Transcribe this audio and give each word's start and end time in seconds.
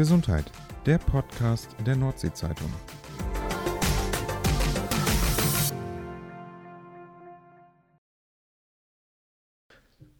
Gesundheit, 0.00 0.46
der 0.86 0.96
Podcast 0.96 1.68
der 1.84 1.94
Nordsee-Zeitung. 1.94 2.72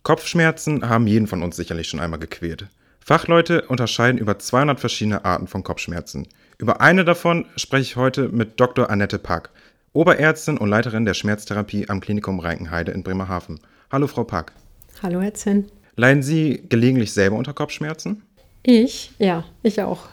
Kopfschmerzen 0.02 0.86
haben 0.86 1.06
jeden 1.06 1.26
von 1.26 1.42
uns 1.42 1.56
sicherlich 1.56 1.88
schon 1.88 1.98
einmal 1.98 2.20
gequält. 2.20 2.66
Fachleute 3.02 3.68
unterscheiden 3.68 4.18
über 4.18 4.38
200 4.38 4.78
verschiedene 4.78 5.24
Arten 5.24 5.46
von 5.46 5.62
Kopfschmerzen. 5.62 6.28
Über 6.58 6.82
eine 6.82 7.06
davon 7.06 7.46
spreche 7.56 7.82
ich 7.82 7.96
heute 7.96 8.28
mit 8.28 8.60
Dr. 8.60 8.90
Annette 8.90 9.18
Pack, 9.18 9.48
Oberärztin 9.94 10.58
und 10.58 10.68
Leiterin 10.68 11.06
der 11.06 11.14
Schmerztherapie 11.14 11.88
am 11.88 12.02
Klinikum 12.02 12.40
Reinkenheide 12.40 12.92
in 12.92 13.02
Bremerhaven. 13.02 13.60
Hallo, 13.90 14.08
Frau 14.08 14.24
Pack. 14.24 14.52
Hallo, 15.02 15.22
Zinn. 15.30 15.72
Leiden 15.96 16.22
Sie 16.22 16.66
gelegentlich 16.68 17.14
selber 17.14 17.36
unter 17.36 17.54
Kopfschmerzen? 17.54 18.22
Ich? 18.62 19.12
Ja, 19.18 19.44
ich 19.62 19.80
auch. 19.80 20.08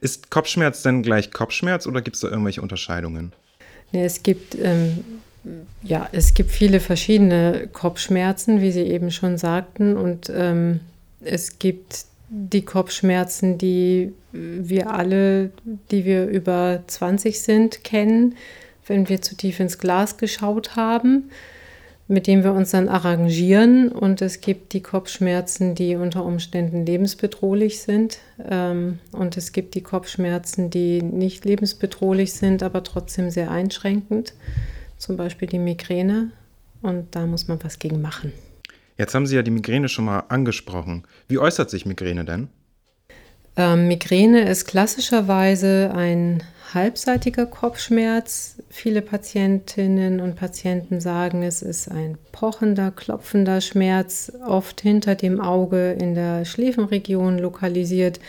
Ist 0.00 0.30
Kopfschmerz 0.30 0.82
denn 0.82 1.02
gleich 1.02 1.30
Kopfschmerz 1.30 1.86
oder 1.86 2.02
gibt 2.02 2.16
es 2.16 2.22
da 2.22 2.28
irgendwelche 2.28 2.60
Unterscheidungen? 2.60 3.32
Nee, 3.92 4.04
es 4.04 4.22
gibt, 4.22 4.56
ähm, 4.56 5.04
ja, 5.82 6.08
es 6.12 6.34
gibt 6.34 6.50
viele 6.50 6.80
verschiedene 6.80 7.68
Kopfschmerzen, 7.72 8.60
wie 8.60 8.72
Sie 8.72 8.82
eben 8.82 9.10
schon 9.10 9.38
sagten. 9.38 9.96
Und 9.96 10.30
ähm, 10.34 10.80
es 11.20 11.58
gibt 11.58 12.04
die 12.28 12.64
Kopfschmerzen, 12.64 13.58
die 13.58 14.12
wir 14.32 14.90
alle, 14.90 15.52
die 15.90 16.04
wir 16.04 16.26
über 16.26 16.82
20 16.86 17.40
sind, 17.40 17.84
kennen, 17.84 18.34
wenn 18.86 19.08
wir 19.08 19.22
zu 19.22 19.36
tief 19.36 19.60
ins 19.60 19.78
Glas 19.78 20.16
geschaut 20.16 20.76
haben 20.76 21.30
mit 22.08 22.26
dem 22.26 22.44
wir 22.44 22.52
uns 22.52 22.70
dann 22.70 22.88
arrangieren. 22.88 23.90
Und 23.90 24.22
es 24.22 24.40
gibt 24.40 24.72
die 24.72 24.82
Kopfschmerzen, 24.82 25.74
die 25.74 25.96
unter 25.96 26.24
Umständen 26.24 26.86
lebensbedrohlich 26.86 27.80
sind. 27.80 28.18
Ähm, 28.48 28.98
und 29.12 29.36
es 29.36 29.52
gibt 29.52 29.74
die 29.74 29.82
Kopfschmerzen, 29.82 30.70
die 30.70 31.02
nicht 31.02 31.44
lebensbedrohlich 31.44 32.32
sind, 32.32 32.62
aber 32.62 32.82
trotzdem 32.82 33.30
sehr 33.30 33.50
einschränkend. 33.50 34.34
Zum 34.98 35.16
Beispiel 35.16 35.48
die 35.48 35.58
Migräne. 35.58 36.30
Und 36.82 37.14
da 37.16 37.26
muss 37.26 37.48
man 37.48 37.62
was 37.64 37.78
gegen 37.78 38.00
machen. 38.00 38.32
Jetzt 38.98 39.14
haben 39.14 39.26
Sie 39.26 39.36
ja 39.36 39.42
die 39.42 39.50
Migräne 39.50 39.88
schon 39.88 40.04
mal 40.06 40.20
angesprochen. 40.28 41.04
Wie 41.28 41.38
äußert 41.38 41.68
sich 41.70 41.84
Migräne 41.84 42.24
denn? 42.24 42.48
Ähm, 43.56 43.88
Migräne 43.88 44.48
ist 44.48 44.66
klassischerweise 44.66 45.90
ein 45.94 46.42
halbseitiger 46.74 47.46
Kopfschmerz. 47.46 48.56
Viele 48.68 49.00
Patientinnen 49.00 50.20
und 50.20 50.36
Patienten 50.36 51.00
sagen, 51.00 51.42
es 51.42 51.62
ist 51.62 51.90
ein 51.90 52.18
pochender, 52.32 52.90
klopfender 52.90 53.60
Schmerz, 53.62 54.32
oft 54.46 54.82
hinter 54.82 55.14
dem 55.14 55.40
Auge 55.40 55.92
in 55.92 56.14
der 56.14 56.44
Schläfenregion 56.44 57.38
lokalisiert, 57.38 58.20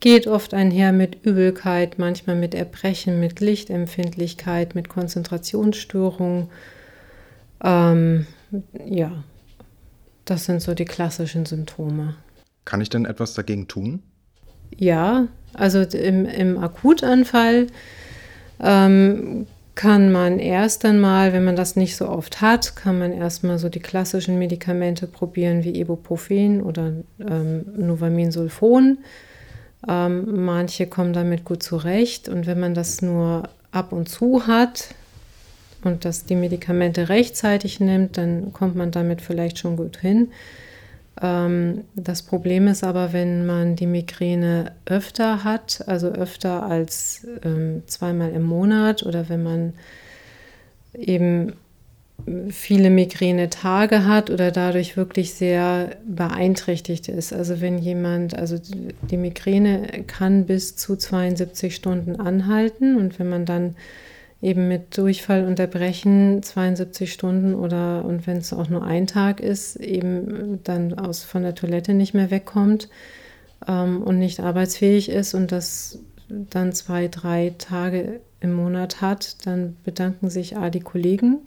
geht 0.00 0.26
oft 0.26 0.52
einher 0.54 0.92
mit 0.92 1.24
Übelkeit, 1.24 1.98
manchmal 1.98 2.36
mit 2.36 2.54
Erbrechen, 2.54 3.20
mit 3.20 3.40
Lichtempfindlichkeit, 3.40 4.74
mit 4.74 4.88
Konzentrationsstörungen. 4.88 6.48
Ähm, 7.64 8.26
ja, 8.86 9.24
das 10.24 10.44
sind 10.44 10.60
so 10.60 10.74
die 10.74 10.84
klassischen 10.84 11.46
Symptome. 11.46 12.16
Kann 12.64 12.80
ich 12.82 12.90
denn 12.90 13.06
etwas 13.06 13.32
dagegen 13.32 13.66
tun? 13.66 14.02
Ja, 14.76 15.26
also 15.54 15.80
im, 15.80 16.26
im 16.26 16.58
Akutanfall 16.58 17.66
ähm, 18.60 19.46
kann 19.74 20.10
man 20.10 20.40
erst 20.40 20.84
einmal, 20.84 21.32
wenn 21.32 21.44
man 21.44 21.54
das 21.54 21.76
nicht 21.76 21.96
so 21.96 22.08
oft 22.08 22.40
hat, 22.40 22.74
kann 22.74 22.98
man 22.98 23.12
erstmal 23.12 23.58
so 23.58 23.68
die 23.68 23.78
klassischen 23.80 24.38
Medikamente 24.38 25.06
probieren 25.06 25.62
wie 25.62 25.78
Ibuprofen 25.78 26.62
oder 26.62 26.92
ähm, 27.20 27.64
Novaminsulfon. 27.76 28.98
Ähm, 29.88 30.44
manche 30.44 30.88
kommen 30.88 31.12
damit 31.12 31.44
gut 31.44 31.62
zurecht 31.62 32.28
und 32.28 32.46
wenn 32.46 32.58
man 32.58 32.74
das 32.74 33.02
nur 33.02 33.44
ab 33.70 33.92
und 33.92 34.08
zu 34.08 34.48
hat 34.48 34.88
und 35.84 36.04
dass 36.04 36.24
die 36.24 36.34
Medikamente 36.34 37.08
rechtzeitig 37.08 37.78
nimmt, 37.78 38.16
dann 38.18 38.52
kommt 38.52 38.74
man 38.74 38.90
damit 38.90 39.20
vielleicht 39.20 39.58
schon 39.58 39.76
gut 39.76 39.98
hin. 39.98 40.32
Ähm, 41.20 41.84
das 41.94 42.22
Problem 42.22 42.68
ist 42.68 42.84
aber, 42.84 43.12
wenn 43.12 43.46
man 43.46 43.76
die 43.76 43.86
Migräne 43.86 44.72
öfter 44.86 45.44
hat, 45.44 45.84
also 45.86 46.08
öfter 46.08 46.62
als 46.64 47.26
ähm, 47.44 47.82
zweimal 47.86 48.32
im 48.32 48.42
Monat 48.42 49.02
oder 49.04 49.28
wenn 49.28 49.42
man 49.42 49.72
eben 50.94 51.54
viele 52.50 52.90
Migräne-Tage 52.90 54.04
hat 54.04 54.30
oder 54.30 54.50
dadurch 54.50 54.96
wirklich 54.96 55.34
sehr 55.34 55.96
beeinträchtigt 56.06 57.08
ist. 57.08 57.32
Also 57.32 57.60
wenn 57.60 57.78
jemand, 57.78 58.36
also 58.36 58.58
die 58.58 59.16
Migräne 59.16 60.04
kann 60.06 60.44
bis 60.46 60.76
zu 60.76 60.96
72 60.96 61.74
Stunden 61.74 62.16
anhalten 62.16 62.96
und 62.96 63.18
wenn 63.18 63.28
man 63.28 63.46
dann 63.46 63.76
eben 64.40 64.68
mit 64.68 64.96
Durchfall 64.96 65.44
unterbrechen, 65.44 66.42
72 66.42 67.12
Stunden 67.12 67.54
oder 67.54 68.04
und 68.04 68.26
wenn 68.26 68.36
es 68.38 68.52
auch 68.52 68.68
nur 68.68 68.84
ein 68.84 69.06
Tag 69.06 69.40
ist, 69.40 69.76
eben 69.76 70.60
dann 70.62 70.94
aus 70.94 71.24
von 71.24 71.42
der 71.42 71.54
Toilette 71.54 71.94
nicht 71.94 72.14
mehr 72.14 72.30
wegkommt 72.30 72.88
ähm, 73.66 74.02
und 74.02 74.18
nicht 74.18 74.40
arbeitsfähig 74.40 75.08
ist 75.08 75.34
und 75.34 75.50
das 75.50 75.98
dann 76.28 76.72
zwei, 76.72 77.08
drei 77.08 77.54
Tage 77.58 78.20
im 78.40 78.52
Monat 78.52 79.00
hat, 79.00 79.46
dann 79.46 79.76
bedanken 79.84 80.30
sich 80.30 80.56
A 80.56 80.70
die 80.70 80.80
Kollegen, 80.80 81.38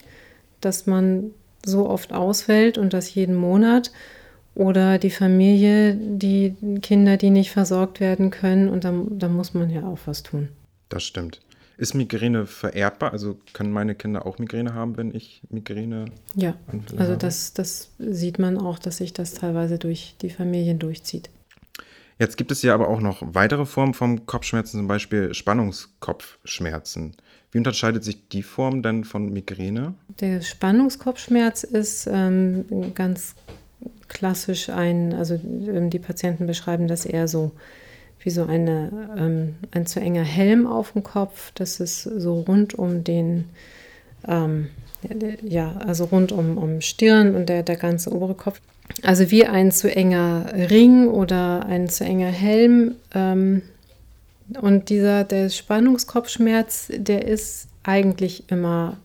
dass 0.60 0.86
man 0.86 1.30
so 1.64 1.88
oft 1.88 2.12
ausfällt 2.12 2.76
und 2.76 2.92
das 2.92 3.14
jeden 3.14 3.36
Monat 3.36 3.92
oder 4.54 4.98
die 4.98 5.10
Familie, 5.10 5.94
die 5.94 6.54
Kinder, 6.82 7.16
die 7.16 7.30
nicht 7.30 7.52
versorgt 7.52 8.00
werden 8.00 8.30
können 8.30 8.68
und 8.68 8.84
da, 8.84 8.92
da 9.10 9.28
muss 9.28 9.54
man 9.54 9.70
ja 9.70 9.84
auch 9.84 10.00
was 10.04 10.22
tun. 10.22 10.48
Das 10.90 11.04
stimmt. 11.04 11.40
Ist 11.76 11.94
Migräne 11.94 12.46
vererbbar? 12.46 13.12
Also 13.12 13.38
können 13.52 13.72
meine 13.72 13.94
Kinder 13.94 14.26
auch 14.26 14.38
Migräne 14.38 14.74
haben, 14.74 14.96
wenn 14.96 15.14
ich 15.14 15.42
Migräne 15.50 16.06
Ja, 16.34 16.54
also 16.96 17.16
das, 17.16 17.54
das 17.54 17.90
sieht 17.98 18.38
man 18.38 18.58
auch, 18.58 18.78
dass 18.78 18.98
sich 18.98 19.12
das 19.12 19.34
teilweise 19.34 19.78
durch 19.78 20.16
die 20.20 20.30
Familien 20.30 20.78
durchzieht. 20.78 21.30
Jetzt 22.18 22.36
gibt 22.36 22.52
es 22.52 22.62
ja 22.62 22.74
aber 22.74 22.88
auch 22.88 23.00
noch 23.00 23.22
weitere 23.34 23.66
Formen 23.66 23.94
von 23.94 24.26
Kopfschmerzen, 24.26 24.78
zum 24.78 24.86
Beispiel 24.86 25.34
Spannungskopfschmerzen. 25.34 27.16
Wie 27.50 27.58
unterscheidet 27.58 28.04
sich 28.04 28.28
die 28.28 28.42
Form 28.42 28.82
denn 28.82 29.04
von 29.04 29.32
Migräne? 29.32 29.94
Der 30.20 30.40
Spannungskopfschmerz 30.40 31.64
ist 31.64 32.08
ähm, 32.10 32.94
ganz 32.94 33.34
klassisch 34.08 34.68
ein, 34.68 35.14
also 35.14 35.34
ähm, 35.34 35.90
die 35.90 35.98
Patienten 35.98 36.46
beschreiben 36.46 36.86
das 36.86 37.04
eher 37.04 37.28
so 37.28 37.52
wie 38.22 38.30
so 38.30 38.44
eine, 38.44 38.90
ähm, 39.16 39.54
ein 39.72 39.86
zu 39.86 40.00
enger 40.00 40.22
Helm 40.22 40.66
auf 40.66 40.92
dem 40.92 41.02
Kopf. 41.02 41.52
Das 41.54 41.80
ist 41.80 42.02
so 42.02 42.40
rund 42.40 42.74
um 42.74 43.04
den, 43.04 43.44
ähm, 44.26 44.68
ja, 45.42 45.76
also 45.78 46.04
rund 46.04 46.32
um, 46.32 46.58
um 46.58 46.80
Stirn 46.80 47.34
und 47.34 47.48
der, 47.48 47.62
der 47.62 47.76
ganze 47.76 48.12
obere 48.12 48.34
Kopf. 48.34 48.60
Also 49.02 49.30
wie 49.30 49.46
ein 49.46 49.72
zu 49.72 49.94
enger 49.94 50.52
Ring 50.70 51.08
oder 51.08 51.66
ein 51.66 51.88
zu 51.88 52.04
enger 52.04 52.30
Helm. 52.30 52.96
Ähm, 53.14 53.62
und 54.60 54.90
dieser, 54.90 55.24
der 55.24 55.48
Spannungskopfschmerz, 55.48 56.88
der 56.94 57.26
ist 57.26 57.68
eigentlich 57.82 58.44
immer, 58.48 58.98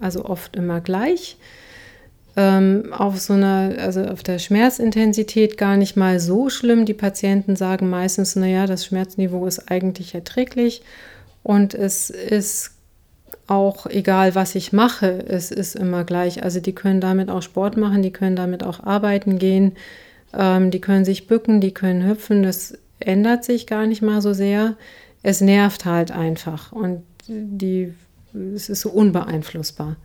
also 0.00 0.24
oft 0.24 0.56
immer 0.56 0.80
gleich 0.80 1.36
ähm, 2.40 2.92
auf 2.92 3.20
so 3.20 3.34
einer, 3.34 3.74
also 3.78 4.02
auf 4.02 4.22
der 4.22 4.38
Schmerzintensität 4.38 5.58
gar 5.58 5.76
nicht 5.76 5.94
mal 5.94 6.18
so 6.18 6.48
schlimm. 6.48 6.86
Die 6.86 6.94
Patienten 6.94 7.54
sagen 7.54 7.90
meistens, 7.90 8.34
naja, 8.34 8.66
das 8.66 8.86
Schmerzniveau 8.86 9.46
ist 9.46 9.70
eigentlich 9.70 10.14
erträglich 10.14 10.82
und 11.42 11.74
es 11.74 12.08
ist 12.08 12.70
auch 13.46 13.86
egal, 13.86 14.34
was 14.34 14.54
ich 14.54 14.72
mache, 14.72 15.24
es 15.28 15.50
ist 15.50 15.76
immer 15.76 16.04
gleich. 16.04 16.42
Also 16.42 16.60
die 16.60 16.74
können 16.74 17.02
damit 17.02 17.28
auch 17.28 17.42
Sport 17.42 17.76
machen, 17.76 18.00
die 18.00 18.12
können 18.12 18.36
damit 18.36 18.62
auch 18.62 18.80
arbeiten 18.80 19.38
gehen, 19.38 19.72
ähm, 20.32 20.70
die 20.70 20.80
können 20.80 21.04
sich 21.04 21.26
bücken, 21.26 21.60
die 21.60 21.74
können 21.74 22.06
hüpfen, 22.08 22.42
das 22.42 22.78
ändert 23.00 23.44
sich 23.44 23.66
gar 23.66 23.86
nicht 23.86 24.00
mal 24.00 24.22
so 24.22 24.32
sehr. 24.32 24.76
Es 25.22 25.42
nervt 25.42 25.84
halt 25.84 26.10
einfach 26.10 26.72
und 26.72 27.02
die, 27.28 27.92
es 28.32 28.70
ist 28.70 28.80
so 28.80 28.90
unbeeinflussbar. 28.90 29.96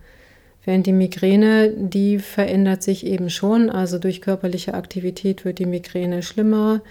Während 0.66 0.86
die 0.86 0.92
Migräne, 0.92 1.72
die 1.78 2.18
verändert 2.18 2.82
sich 2.82 3.06
eben 3.06 3.30
schon. 3.30 3.70
Also 3.70 4.00
durch 4.00 4.20
körperliche 4.20 4.74
Aktivität 4.74 5.44
wird 5.44 5.60
die 5.60 5.64
Migräne 5.64 6.24
schlimmer. 6.24 6.82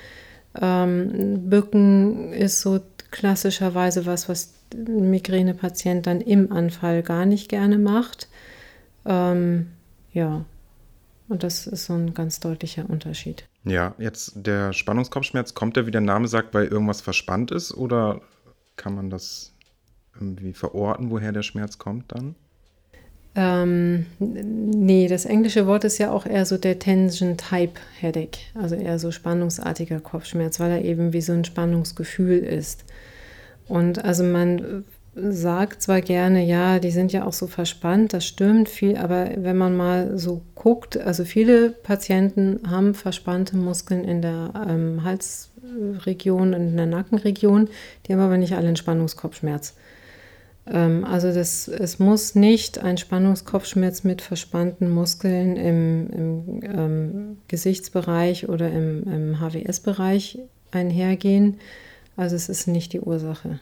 Ähm, 0.60 1.50
Bücken 1.50 2.32
ist 2.32 2.62
so 2.62 2.80
klassischerweise 3.12 4.06
was, 4.06 4.30
was 4.30 4.54
ein 4.74 5.12
Migränepatient 5.12 6.08
dann 6.08 6.22
im 6.22 6.54
Anfall 6.54 7.04
gar 7.04 7.26
nicht 7.26 7.50
gerne 7.50 7.78
macht. 7.78 8.30
Ähm, 9.06 9.68
ja, 10.14 10.46
und 11.28 11.44
das 11.44 11.68
ist 11.68 11.86
so 11.86 11.94
ein 11.94 12.14
ganz 12.14 12.40
deutlicher 12.40 12.90
Unterschied. 12.90 13.46
Ja, 13.66 13.94
jetzt 13.98 14.34
der 14.36 14.72
Spannungskopfschmerz, 14.72 15.54
kommt 15.54 15.76
der, 15.76 15.86
wie 15.86 15.92
der 15.92 16.00
Name 16.00 16.30
sagt, 16.30 16.54
weil 16.54 16.68
irgendwas 16.68 17.02
verspannt 17.02 17.52
ist 17.52 17.74
oder 17.74 18.22
kann 18.78 18.96
man 18.96 19.10
das 19.10 19.54
irgendwie 20.14 20.54
verorten, 20.54 21.10
woher 21.10 21.34
der 21.34 21.44
Schmerz 21.44 21.78
kommt 21.78 22.14
dann? 22.14 22.36
Ähm, 23.36 24.06
nee, 24.20 25.08
das 25.10 25.26
englische 25.26 25.68
Wort 25.68 25.84
ist 25.84 25.98
ja 25.98 26.12
auch 26.12 26.26
eher 26.26 26.46
so 26.46 26.58
der 26.58 26.80
Tension 26.80 27.36
Type 27.36 27.74
Headache, 28.00 28.40
also 28.54 28.76
eher 28.76 28.98
so 28.98 29.12
spannungsartiger 29.12 30.00
Kopfschmerz, 30.00 30.60
weil 30.60 30.72
er 30.72 30.86
eben 30.86 31.12
wie 31.12 31.22
so 31.22 31.34
ein 31.34 31.44
Spannungsgefühl 31.44 32.40
ist. 32.40 32.86
Und 33.68 34.04
also 34.06 34.24
man 34.24 34.86
sagt 35.16 35.82
zwar 35.82 36.02
gerne, 36.02 36.46
ja, 36.46 36.80
die 36.80 36.92
sind 36.92 37.12
ja 37.14 37.26
auch 37.26 37.34
so 37.34 37.48
verspannt, 37.48 38.14
das 38.14 38.26
stimmt 38.26 38.70
viel, 38.70 38.98
aber 38.98 39.30
wenn 39.38 39.58
man 39.58 39.76
mal 39.76 40.18
so 40.18 40.42
guckt, 40.56 40.98
also 40.98 41.24
viele 41.24 41.70
Patienten 41.70 42.60
haben 42.70 42.94
verspannte 42.94 43.56
Muskeln 43.58 44.04
in 44.04 44.22
der 44.22 44.52
ähm, 44.68 45.04
Halsregion 45.04 46.54
und 46.54 46.68
in 46.70 46.78
der 46.78 46.86
Nackenregion, 46.86 47.70
die 48.06 48.14
haben 48.14 48.20
aber 48.20 48.38
nicht 48.38 48.54
alle 48.54 48.68
einen 48.68 48.76
Spannungskopfschmerz. 48.76 49.76
Ähm, 50.68 51.04
also 51.06 51.34
das, 51.34 51.68
es 51.68 52.00
muss 52.00 52.36
nicht 52.36 52.80
ein 52.80 52.98
Spannungskopfschmerz 52.98 54.04
mit 54.04 54.22
verspannten 54.22 54.90
Muskeln 54.90 55.56
im, 55.56 56.10
im 56.10 56.60
ähm, 56.64 57.38
Gesichtsbereich 57.48 58.50
oder 58.50 58.72
im, 58.72 59.04
im 59.04 59.40
HWS-Bereich 59.40 60.40
einhergehen. 60.72 61.60
Also 62.18 62.36
es 62.36 62.50
ist 62.50 62.68
nicht 62.68 62.94
die 62.94 63.02
Ursache. 63.02 63.60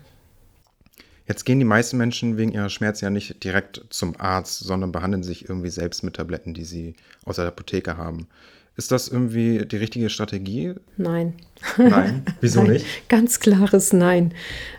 Jetzt 1.28 1.46
gehen 1.46 1.60
die 1.60 1.66
meisten 1.66 1.98
Menschen 1.98 2.38
wegen 2.38 2.52
ihrer 2.52 2.70
Schmerzen 2.70 3.06
ja 3.06 3.10
nicht 3.10 3.44
direkt 3.44 3.86
zum 3.90 4.20
Arzt, 4.20 4.60
sondern 4.60 4.92
behandeln 4.92 5.24
sich 5.24 5.48
irgendwie 5.48 5.70
selbst 5.70 6.04
mit 6.04 6.18
Tabletten, 6.18 6.54
die 6.54 6.66
sie 6.66 6.96
aus 7.24 7.38
der 7.38 7.48
Apotheke 7.48 7.96
haben. 7.98 8.28
Ist 8.76 8.92
das 8.92 9.08
irgendwie 9.08 9.66
die 9.66 9.78
richtige 9.78 10.10
Strategie? 10.10 10.74
Nein. 10.98 11.34
Nein. 11.78 12.24
Wieso 12.42 12.64
Nein. 12.64 12.74
nicht? 12.74 13.08
Ganz 13.08 13.40
klares 13.40 13.94
Nein. 13.94 14.34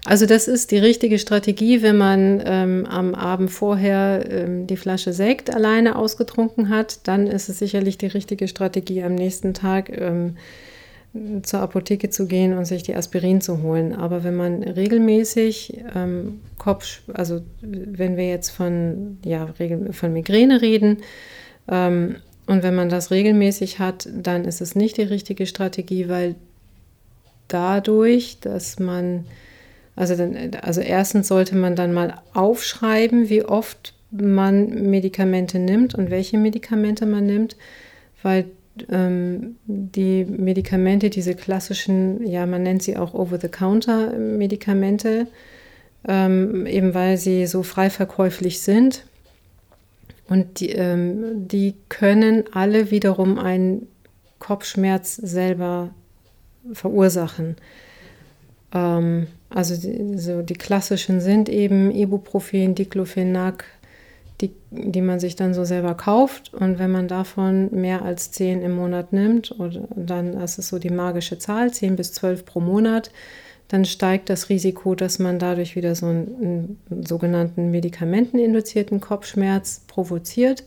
Also 0.04 0.26
das 0.26 0.48
ist 0.48 0.72
die 0.72 0.78
richtige 0.78 1.20
Strategie, 1.20 1.80
wenn 1.82 1.96
man 1.96 2.42
ähm, 2.44 2.86
am 2.86 3.14
Abend 3.14 3.52
vorher 3.52 4.24
ähm, 4.28 4.66
die 4.66 4.76
Flasche 4.76 5.12
Sekt 5.12 5.54
alleine 5.54 5.94
ausgetrunken 5.94 6.70
hat, 6.70 7.06
dann 7.06 7.28
ist 7.28 7.48
es 7.48 7.60
sicherlich 7.60 7.96
die 7.96 8.08
richtige 8.08 8.48
Strategie, 8.48 9.04
am 9.04 9.14
nächsten 9.14 9.54
Tag 9.54 9.90
ähm, 9.96 10.36
zur 11.42 11.60
Apotheke 11.60 12.10
zu 12.10 12.26
gehen 12.26 12.58
und 12.58 12.64
sich 12.64 12.82
die 12.82 12.96
Aspirin 12.96 13.40
zu 13.40 13.62
holen. 13.62 13.94
Aber 13.94 14.24
wenn 14.24 14.34
man 14.34 14.64
regelmäßig 14.64 15.84
ähm, 15.94 16.40
Kopf, 16.58 17.02
also 17.12 17.42
wenn 17.62 18.16
wir 18.16 18.28
jetzt 18.28 18.50
von, 18.50 19.18
ja, 19.24 19.54
von 19.92 20.12
Migräne 20.12 20.60
reden, 20.60 20.98
ähm, 21.68 22.16
und 22.46 22.62
wenn 22.62 22.74
man 22.74 22.88
das 22.88 23.10
regelmäßig 23.10 23.78
hat, 23.78 24.08
dann 24.14 24.44
ist 24.44 24.60
es 24.60 24.74
nicht 24.74 24.98
die 24.98 25.02
richtige 25.02 25.46
Strategie, 25.46 26.08
weil 26.08 26.34
dadurch, 27.48 28.38
dass 28.40 28.78
man, 28.78 29.24
also, 29.96 30.16
dann, 30.16 30.36
also 30.60 30.80
erstens 30.80 31.28
sollte 31.28 31.56
man 31.56 31.76
dann 31.76 31.94
mal 31.94 32.20
aufschreiben, 32.34 33.30
wie 33.30 33.44
oft 33.44 33.94
man 34.10 34.90
Medikamente 34.90 35.58
nimmt 35.58 35.94
und 35.94 36.10
welche 36.10 36.36
Medikamente 36.38 37.06
man 37.06 37.26
nimmt, 37.26 37.56
weil 38.22 38.46
ähm, 38.90 39.56
die 39.66 40.24
Medikamente, 40.24 41.10
diese 41.10 41.34
klassischen, 41.34 42.26
ja, 42.26 42.46
man 42.46 42.62
nennt 42.62 42.82
sie 42.82 42.96
auch 42.96 43.12
Over-the-Counter-Medikamente, 43.14 45.26
ähm, 46.06 46.66
eben 46.66 46.92
weil 46.94 47.16
sie 47.16 47.46
so 47.46 47.62
frei 47.62 47.88
verkäuflich 47.90 48.60
sind, 48.60 49.04
und 50.28 50.60
die, 50.60 50.70
ähm, 50.70 51.46
die 51.48 51.74
können 51.88 52.44
alle 52.52 52.90
wiederum 52.90 53.38
einen 53.38 53.88
Kopfschmerz 54.38 55.16
selber 55.16 55.90
verursachen. 56.72 57.56
Ähm, 58.72 59.26
also 59.50 59.76
die, 59.76 60.18
so 60.18 60.42
die 60.42 60.54
klassischen 60.54 61.20
sind 61.20 61.48
eben 61.48 61.90
Ibuprofen, 61.90 62.74
Diclofenac, 62.74 63.64
die, 64.40 64.50
die 64.70 65.00
man 65.00 65.20
sich 65.20 65.36
dann 65.36 65.54
so 65.54 65.64
selber 65.64 65.94
kauft. 65.94 66.52
Und 66.54 66.78
wenn 66.78 66.90
man 66.90 67.06
davon 67.06 67.68
mehr 67.72 68.02
als 68.02 68.32
10 68.32 68.62
im 68.62 68.72
Monat 68.72 69.12
nimmt, 69.12 69.58
oder, 69.58 69.82
dann 69.94 70.34
ist 70.34 70.58
es 70.58 70.68
so 70.68 70.78
die 70.78 70.90
magische 70.90 71.38
Zahl, 71.38 71.72
10 71.72 71.96
bis 71.96 72.12
12 72.14 72.44
pro 72.44 72.60
Monat, 72.60 73.10
dann 73.68 73.84
steigt 73.84 74.28
das 74.28 74.48
Risiko, 74.48 74.94
dass 74.94 75.18
man 75.18 75.38
dadurch 75.38 75.74
wieder 75.74 75.94
so 75.94 76.06
einen, 76.06 76.78
einen 76.90 77.06
sogenannten 77.06 77.70
medikamenteninduzierten 77.70 79.00
Kopfschmerz 79.00 79.82
provoziert. 79.86 80.64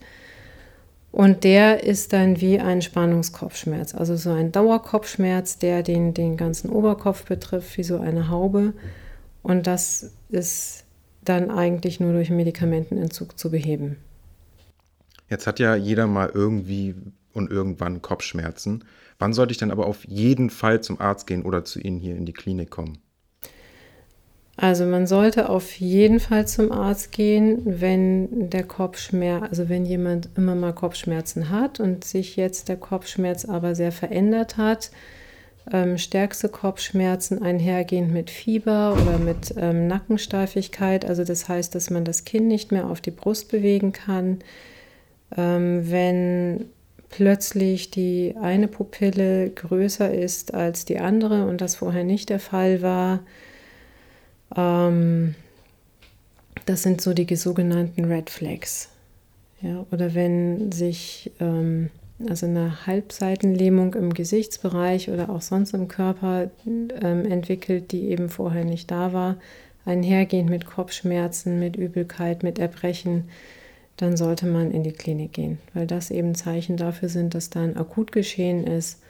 Und 1.11 1.43
der 1.43 1.83
ist 1.83 2.13
dann 2.13 2.41
wie 2.41 2.59
ein 2.59 2.81
Spannungskopfschmerz, 2.81 3.95
also 3.95 4.15
so 4.15 4.31
ein 4.31 4.51
Dauerkopfschmerz, 4.51 5.57
der 5.57 5.83
den, 5.83 6.13
den 6.13 6.37
ganzen 6.37 6.69
Oberkopf 6.69 7.25
betrifft, 7.25 7.77
wie 7.77 7.83
so 7.83 7.99
eine 7.99 8.29
Haube. 8.29 8.73
Und 9.41 9.67
das 9.67 10.11
ist 10.29 10.83
dann 11.23 11.49
eigentlich 11.49 11.99
nur 11.99 12.13
durch 12.13 12.29
Medikamentenentzug 12.29 13.37
zu 13.39 13.49
beheben. 13.51 13.97
Jetzt 15.29 15.47
hat 15.47 15.59
ja 15.59 15.75
jeder 15.75 16.07
mal 16.07 16.29
irgendwie 16.33 16.95
und 17.37 17.51
irgendwann 17.51 18.01
Kopfschmerzen. 18.01 18.83
Wann 19.19 19.33
sollte 19.33 19.51
ich 19.51 19.57
dann 19.57 19.71
aber 19.71 19.87
auf 19.87 20.05
jeden 20.05 20.49
Fall 20.49 20.81
zum 20.81 20.99
Arzt 20.99 21.27
gehen 21.27 21.43
oder 21.43 21.65
zu 21.65 21.79
Ihnen 21.79 21.99
hier 21.99 22.15
in 22.15 22.25
die 22.25 22.33
Klinik 22.33 22.69
kommen? 22.69 22.99
Also 24.59 24.85
man 24.85 25.05
sollte 25.05 25.49
auf 25.49 25.73
jeden 25.79 26.19
Fall 26.19 26.47
zum 26.47 26.71
Arzt 26.71 27.11
gehen, 27.11 27.61
wenn 27.63 28.49
der 28.49 28.63
Kopfschmerz, 28.63 29.43
also 29.49 29.69
wenn 29.69 29.85
jemand 29.85 30.29
immer 30.35 30.55
mal 30.55 30.73
Kopfschmerzen 30.73 31.51
hat 31.51 31.79
und 31.79 32.03
sich 32.03 32.35
jetzt 32.35 32.67
der 32.67 32.77
Kopfschmerz 32.77 33.45
aber 33.45 33.75
sehr 33.75 33.91
verändert 33.91 34.57
hat. 34.57 34.89
Ähm, 35.71 35.99
stärkste 35.99 36.49
Kopfschmerzen 36.49 37.41
einhergehend 37.43 38.11
mit 38.11 38.31
Fieber 38.31 38.93
oder 38.93 39.19
mit 39.19 39.53
ähm, 39.57 39.87
Nackensteifigkeit. 39.87 41.05
Also 41.05 41.23
das 41.23 41.47
heißt, 41.47 41.75
dass 41.75 41.91
man 41.91 42.03
das 42.03 42.25
Kinn 42.25 42.47
nicht 42.47 42.71
mehr 42.71 42.89
auf 42.89 42.99
die 42.99 43.11
Brust 43.11 43.51
bewegen 43.51 43.91
kann. 43.91 44.39
Ähm, 45.35 45.91
wenn 45.91 46.65
plötzlich 47.09 47.91
die 47.91 48.35
eine 48.41 48.67
Pupille 48.67 49.49
größer 49.49 50.13
ist 50.13 50.53
als 50.53 50.85
die 50.85 50.99
andere 50.99 51.45
und 51.45 51.61
das 51.61 51.75
vorher 51.75 52.03
nicht 52.03 52.29
der 52.29 52.39
Fall 52.39 52.81
war. 52.81 53.19
Ähm, 54.55 55.35
das 56.65 56.83
sind 56.83 57.01
so 57.01 57.13
die 57.13 57.35
sogenannten 57.35 58.05
Red 58.05 58.29
Flags. 58.29 58.89
Ja, 59.61 59.85
oder 59.91 60.13
wenn 60.13 60.71
sich 60.71 61.31
ähm, 61.39 61.89
also 62.27 62.45
eine 62.45 62.85
Halbseitenlähmung 62.85 63.93
im 63.93 64.13
Gesichtsbereich 64.13 65.09
oder 65.09 65.29
auch 65.29 65.41
sonst 65.41 65.73
im 65.73 65.87
Körper 65.87 66.49
ähm, 66.65 67.25
entwickelt, 67.25 67.91
die 67.91 68.09
eben 68.09 68.29
vorher 68.29 68.65
nicht 68.65 68.91
da 68.91 69.13
war, 69.13 69.37
einhergehend 69.85 70.49
mit 70.49 70.65
Kopfschmerzen, 70.65 71.59
mit 71.59 71.75
Übelkeit, 71.75 72.43
mit 72.43 72.59
Erbrechen, 72.59 73.29
dann 73.97 74.15
sollte 74.15 74.45
man 74.45 74.71
in 74.71 74.83
die 74.83 74.91
Klinik 74.91 75.33
gehen, 75.33 75.59
weil 75.73 75.87
das 75.87 76.11
eben 76.11 76.35
Zeichen 76.35 76.77
dafür 76.77 77.09
sind, 77.09 77.33
dass 77.33 77.49
da 77.49 77.61
ein 77.61 77.77
Akutgeschehen 77.77 78.65
ist 78.65 79.01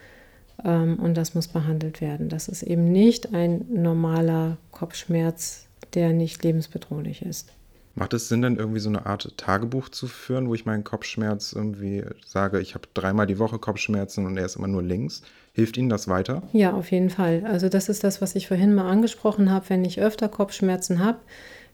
ähm, 0.64 0.98
und 1.00 1.16
das 1.16 1.36
muss 1.36 1.48
behandelt 1.48 2.02
werden. 2.02 2.30
Das 2.30 2.48
ist 2.48 2.64
eben 2.64 2.92
nicht 2.92 3.34
ein 3.34 3.66
normaler 3.70 4.58
Kopfschmerz, 4.72 5.68
der 5.94 6.14
nicht 6.14 6.44
lebensbedrohlich 6.44 7.22
ist. 7.22 7.52
Macht 7.96 8.14
es 8.14 8.30
Sinn, 8.30 8.44
dann 8.44 8.58
irgendwie 8.58 8.80
so 8.80 8.90
eine 8.90 9.08
Art 9.08 9.36
Tagebuch 9.38 9.90
zu 9.90 10.08
führen, 10.08 10.48
wo 10.48 10.54
ich 10.54 10.68
meinen 10.68 10.84
Kopfschmerz 10.84 11.52
irgendwie 11.52 12.04
sage, 12.28 12.60
ich 12.60 12.76
habe 12.76 12.88
dreimal 12.94 13.26
die 13.26 13.40
Woche 13.40 13.58
Kopfschmerzen 13.58 14.28
und 14.28 14.38
er 14.38 14.46
ist 14.46 14.56
immer 14.56 14.68
nur 14.68 14.84
links? 14.84 15.24
Hilft 15.54 15.78
Ihnen 15.78 15.90
das 15.90 16.08
weiter? 16.08 16.44
Ja, 16.54 16.74
auf 16.74 16.92
jeden 16.92 17.10
Fall. 17.10 17.44
Also 17.48 17.70
das 17.70 17.90
ist 17.90 18.04
das, 18.04 18.22
was 18.22 18.36
ich 18.36 18.48
vorhin 18.48 18.76
mal 18.76 18.88
angesprochen 18.88 19.50
habe. 19.52 19.70
Wenn 19.70 19.84
ich 19.84 20.00
öfter 20.00 20.30
Kopfschmerzen 20.30 21.04
habe, 21.04 21.18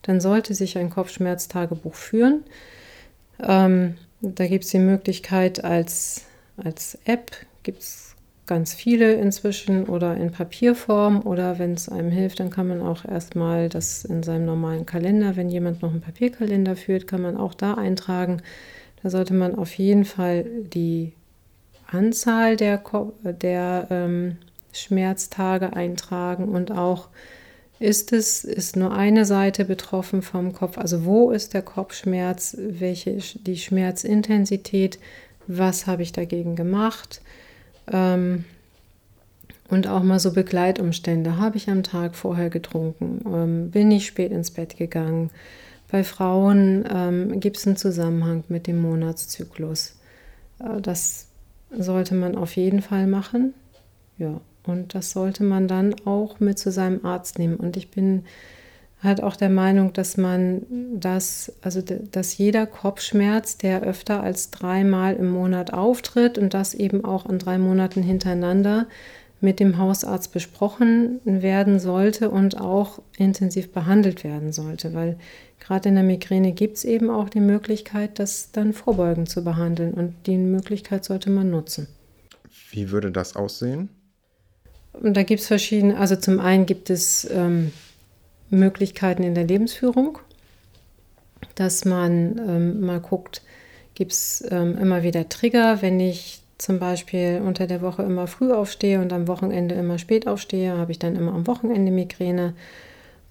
dann 0.03 0.21
sollte 0.21 0.53
sich 0.53 0.77
ein 0.77 0.89
Kopfschmerztagebuch 0.89 1.93
führen. 1.93 2.45
Ähm, 3.41 3.95
da 4.21 4.47
gibt 4.47 4.63
es 4.63 4.71
die 4.71 4.79
Möglichkeit 4.79 5.63
als, 5.63 6.25
als 6.57 6.97
App, 7.05 7.31
gibt 7.63 7.79
es 7.79 8.15
ganz 8.45 8.73
viele 8.73 9.13
inzwischen 9.13 9.85
oder 9.85 10.17
in 10.17 10.31
Papierform 10.31 11.21
oder 11.21 11.59
wenn 11.59 11.73
es 11.73 11.87
einem 11.87 12.11
hilft, 12.11 12.39
dann 12.39 12.49
kann 12.49 12.67
man 12.67 12.81
auch 12.81 13.05
erstmal 13.05 13.69
das 13.69 14.03
in 14.03 14.21
seinem 14.21 14.45
normalen 14.45 14.85
Kalender, 14.85 15.35
wenn 15.35 15.49
jemand 15.49 15.81
noch 15.81 15.91
einen 15.91 16.01
Papierkalender 16.01 16.75
führt, 16.75 17.07
kann 17.07 17.21
man 17.21 17.37
auch 17.37 17.53
da 17.53 17.75
eintragen. 17.75 18.41
Da 19.01 19.09
sollte 19.09 19.33
man 19.33 19.55
auf 19.55 19.73
jeden 19.75 20.05
Fall 20.05 20.43
die 20.43 21.13
Anzahl 21.87 22.57
der, 22.57 22.81
der 23.23 23.87
ähm, 23.89 24.37
Schmerztage 24.73 25.73
eintragen 25.73 26.49
und 26.49 26.71
auch 26.71 27.09
ist 27.83 28.13
es, 28.13 28.45
ist 28.45 28.77
nur 28.77 28.93
eine 28.93 29.25
Seite 29.25 29.65
betroffen 29.65 30.21
vom 30.21 30.53
Kopf? 30.53 30.77
Also 30.77 31.03
wo 31.03 31.31
ist 31.31 31.53
der 31.53 31.61
Kopfschmerz? 31.61 32.55
Welche 32.57 33.17
die 33.17 33.57
Schmerzintensität? 33.57 34.99
Was 35.47 35.85
habe 35.85 36.01
ich 36.01 36.13
dagegen 36.13 36.55
gemacht? 36.55 37.21
Ähm, 37.91 38.45
und 39.69 39.87
auch 39.87 40.01
mal 40.01 40.19
so 40.19 40.31
Begleitumstände. 40.31 41.37
Habe 41.37 41.57
ich 41.57 41.69
am 41.69 41.83
Tag 41.83 42.15
vorher 42.15 42.49
getrunken? 42.49 43.19
Ähm, 43.25 43.71
bin 43.71 43.91
ich 43.91 44.05
spät 44.07 44.31
ins 44.31 44.51
Bett 44.51 44.77
gegangen? 44.77 45.29
Bei 45.91 46.05
Frauen 46.05 46.85
ähm, 46.89 47.41
gibt 47.41 47.57
es 47.57 47.67
einen 47.67 47.75
Zusammenhang 47.75 48.45
mit 48.47 48.65
dem 48.65 48.81
Monatszyklus. 48.81 49.97
Äh, 50.59 50.79
das 50.79 51.27
sollte 51.77 52.15
man 52.15 52.35
auf 52.35 52.55
jeden 52.55 52.81
Fall 52.81 53.07
machen. 53.07 53.53
Ja. 54.17 54.39
Und 54.65 54.95
das 54.95 55.11
sollte 55.11 55.43
man 55.43 55.67
dann 55.67 55.95
auch 56.05 56.39
mit 56.39 56.57
zu 56.57 56.71
seinem 56.71 57.05
Arzt 57.05 57.39
nehmen. 57.39 57.57
Und 57.57 57.77
ich 57.77 57.91
bin, 57.91 58.23
halt 59.03 59.21
auch 59.21 59.35
der 59.35 59.49
Meinung, 59.49 59.93
dass 59.93 60.17
man 60.17 60.63
das, 60.93 61.51
also 61.61 61.81
dass 61.81 62.37
jeder 62.37 62.65
Kopfschmerz, 62.65 63.57
der 63.57 63.81
öfter 63.83 64.23
als 64.23 64.49
dreimal 64.49 65.15
im 65.15 65.29
Monat 65.29 65.73
auftritt 65.73 66.37
und 66.37 66.53
das 66.53 66.73
eben 66.73 67.03
auch 67.03 67.25
an 67.25 67.37
drei 67.37 67.57
Monaten 67.57 68.01
hintereinander 68.01 68.87
mit 69.41 69.59
dem 69.59 69.77
Hausarzt 69.77 70.31
besprochen 70.31 71.19
werden 71.25 71.79
sollte 71.79 72.29
und 72.29 72.61
auch 72.61 73.01
intensiv 73.17 73.73
behandelt 73.73 74.23
werden 74.23 74.53
sollte, 74.53 74.93
weil 74.93 75.17
gerade 75.59 75.89
in 75.89 75.95
der 75.95 76.03
Migräne 76.05 76.53
gibt 76.53 76.77
es 76.77 76.85
eben 76.85 77.09
auch 77.09 77.27
die 77.27 77.41
Möglichkeit, 77.41 78.19
das 78.19 78.53
dann 78.53 78.71
vorbeugend 78.71 79.27
zu 79.27 79.43
behandeln 79.43 79.93
und 79.93 80.13
die 80.27 80.37
Möglichkeit 80.37 81.03
sollte 81.03 81.29
man 81.29 81.49
nutzen. 81.49 81.87
Wie 82.71 82.89
würde 82.89 83.11
das 83.11 83.35
aussehen? 83.35 83.89
Und 84.93 85.17
da 85.17 85.23
gibt 85.23 85.41
es 85.41 85.47
verschiedene, 85.47 85.97
also 85.97 86.15
zum 86.15 86.39
einen 86.39 86.65
gibt 86.65 86.89
es 86.89 87.29
ähm, 87.31 87.71
Möglichkeiten 88.49 89.23
in 89.23 89.35
der 89.35 89.45
Lebensführung, 89.45 90.19
dass 91.55 91.85
man 91.85 92.37
ähm, 92.37 92.81
mal 92.81 92.99
guckt, 92.99 93.41
gibt 93.95 94.11
es 94.11 94.43
ähm, 94.49 94.77
immer 94.77 95.03
wieder 95.03 95.29
Trigger, 95.29 95.81
wenn 95.81 95.99
ich 95.99 96.41
zum 96.57 96.79
Beispiel 96.79 97.41
unter 97.45 97.67
der 97.67 97.81
Woche 97.81 98.03
immer 98.03 98.27
früh 98.27 98.53
aufstehe 98.53 99.01
und 99.01 99.11
am 99.11 99.27
Wochenende 99.27 99.75
immer 99.75 99.97
spät 99.97 100.27
aufstehe, 100.27 100.77
habe 100.77 100.91
ich 100.91 100.99
dann 100.99 101.15
immer 101.15 101.33
am 101.33 101.47
Wochenende 101.47 101.91
Migräne. 101.91 102.53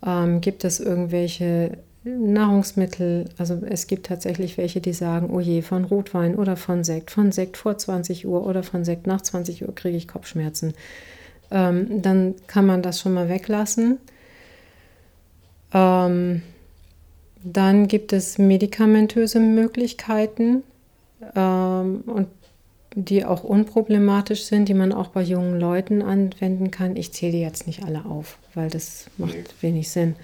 Ähm, 0.04 0.40
gibt 0.40 0.64
es 0.64 0.80
irgendwelche 0.80 1.78
Nahrungsmittel? 2.04 3.26
Also 3.38 3.60
es 3.68 3.86
gibt 3.86 4.06
tatsächlich 4.06 4.58
welche, 4.58 4.80
die 4.80 4.92
sagen, 4.92 5.30
oh 5.32 5.40
je, 5.40 5.62
von 5.62 5.84
Rotwein 5.84 6.34
oder 6.34 6.56
von 6.56 6.84
Sekt, 6.84 7.10
von 7.10 7.32
Sekt 7.32 7.56
vor 7.56 7.78
20 7.78 8.26
Uhr 8.26 8.46
oder 8.46 8.62
von 8.62 8.84
Sekt 8.84 9.06
nach 9.06 9.22
20 9.22 9.66
Uhr 9.66 9.74
kriege 9.74 9.96
ich 9.96 10.08
Kopfschmerzen. 10.08 10.74
Ähm, 11.52 12.02
dann 12.02 12.34
kann 12.46 12.66
man 12.66 12.82
das 12.82 13.00
schon 13.00 13.14
mal 13.14 13.28
weglassen. 13.28 13.98
Ähm, 15.74 16.42
dann 17.44 17.88
gibt 17.88 18.12
es 18.12 18.38
medikamentöse 18.38 19.40
Möglichkeiten 19.40 20.62
ähm, 21.34 22.02
und 22.06 22.28
die 22.94 23.24
auch 23.24 23.42
unproblematisch 23.42 24.44
sind, 24.44 24.68
die 24.68 24.74
man 24.74 24.92
auch 24.92 25.08
bei 25.08 25.22
jungen 25.22 25.58
Leuten 25.58 26.02
anwenden 26.02 26.70
kann. 26.70 26.96
Ich 26.96 27.12
zähle 27.12 27.32
die 27.32 27.40
jetzt 27.40 27.66
nicht 27.66 27.84
alle 27.84 28.04
auf, 28.04 28.38
weil 28.54 28.68
das 28.68 29.06
macht 29.16 29.34
nee. 29.34 29.44
wenig 29.60 29.90
Sinn. 29.90 30.16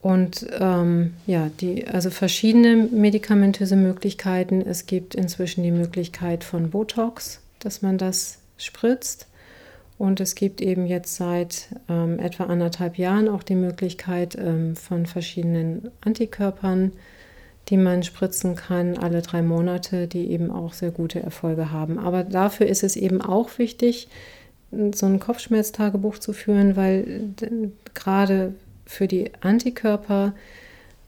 Und 0.00 0.46
ähm, 0.58 1.14
ja, 1.26 1.50
die, 1.60 1.86
also 1.86 2.10
verschiedene 2.10 2.76
medikamentöse 2.76 3.76
Möglichkeiten. 3.76 4.62
Es 4.62 4.86
gibt 4.86 5.14
inzwischen 5.14 5.64
die 5.64 5.72
Möglichkeit 5.72 6.44
von 6.44 6.70
Botox, 6.70 7.40
dass 7.58 7.82
man 7.82 7.98
das 7.98 8.38
spritzt. 8.56 9.26
Und 9.98 10.20
es 10.20 10.36
gibt 10.36 10.60
eben 10.60 10.86
jetzt 10.86 11.16
seit 11.16 11.68
ähm, 11.88 12.20
etwa 12.20 12.44
anderthalb 12.44 12.98
Jahren 12.98 13.28
auch 13.28 13.42
die 13.42 13.56
Möglichkeit 13.56 14.38
ähm, 14.38 14.76
von 14.76 15.06
verschiedenen 15.06 15.90
Antikörpern, 16.00 16.92
die 17.68 17.76
man 17.76 18.04
spritzen 18.04 18.54
kann, 18.54 18.96
alle 18.96 19.22
drei 19.22 19.42
Monate, 19.42 20.06
die 20.06 20.30
eben 20.30 20.50
auch 20.52 20.72
sehr 20.72 20.92
gute 20.92 21.20
Erfolge 21.20 21.72
haben. 21.72 21.98
Aber 21.98 22.22
dafür 22.22 22.66
ist 22.66 22.84
es 22.84 22.96
eben 22.96 23.20
auch 23.20 23.58
wichtig, 23.58 24.08
so 24.70 25.06
ein 25.06 25.18
Kopfschmerztagebuch 25.18 26.18
zu 26.18 26.32
führen, 26.32 26.76
weil 26.76 27.30
gerade 27.94 28.54
für 28.86 29.08
die 29.08 29.30
Antikörper, 29.40 30.32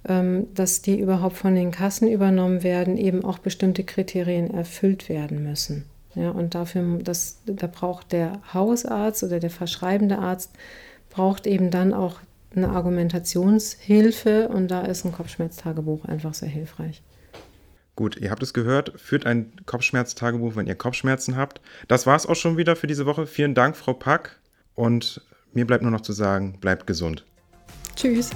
ähm, 0.08 0.48
dass 0.54 0.82
die 0.82 0.98
überhaupt 0.98 1.36
von 1.36 1.54
den 1.54 1.70
Kassen 1.70 2.08
übernommen 2.08 2.62
werden, 2.62 2.96
eben 2.96 3.24
auch 3.24 3.38
bestimmte 3.38 3.84
Kriterien 3.84 4.52
erfüllt 4.52 5.08
werden 5.08 5.44
müssen. 5.44 5.84
Ja, 6.14 6.30
und 6.30 6.54
dafür, 6.54 6.98
das, 7.02 7.40
da 7.46 7.66
braucht 7.66 8.12
der 8.12 8.40
Hausarzt 8.52 9.22
oder 9.22 9.38
der 9.38 9.50
verschreibende 9.50 10.18
Arzt, 10.18 10.50
braucht 11.08 11.46
eben 11.46 11.70
dann 11.70 11.92
auch 11.92 12.20
eine 12.54 12.68
Argumentationshilfe 12.68 14.48
und 14.48 14.68
da 14.68 14.82
ist 14.82 15.04
ein 15.04 15.12
Kopfschmerztagebuch 15.12 16.04
einfach 16.04 16.34
sehr 16.34 16.48
hilfreich. 16.48 17.02
Gut, 17.94 18.16
ihr 18.16 18.30
habt 18.30 18.42
es 18.42 18.54
gehört, 18.54 18.98
führt 19.00 19.26
ein 19.26 19.52
Kopfschmerztagebuch, 19.66 20.56
wenn 20.56 20.66
ihr 20.66 20.74
Kopfschmerzen 20.74 21.36
habt. 21.36 21.60
Das 21.86 22.06
war 22.06 22.16
es 22.16 22.26
auch 22.26 22.34
schon 22.34 22.56
wieder 22.56 22.74
für 22.74 22.86
diese 22.86 23.06
Woche. 23.06 23.26
Vielen 23.26 23.54
Dank, 23.54 23.76
Frau 23.76 23.92
Pack. 23.92 24.40
Und 24.74 25.20
mir 25.52 25.66
bleibt 25.66 25.82
nur 25.82 25.92
noch 25.92 26.00
zu 26.00 26.12
sagen, 26.12 26.58
bleibt 26.60 26.86
gesund. 26.86 27.24
Tschüss. 27.96 28.30